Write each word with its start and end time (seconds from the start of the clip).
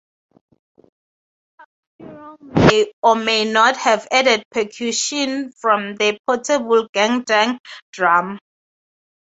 The 1.57 1.67
kapanirong 2.01 2.37
may 2.67 2.91
or 3.03 3.15
may 3.17 3.45
not 3.45 3.77
have 3.77 4.07
added 4.09 4.41
percussion 4.49 5.51
from 5.51 5.93
the 5.93 6.17
portable 6.25 6.89
gandang 6.89 7.59
drum. 7.91 8.39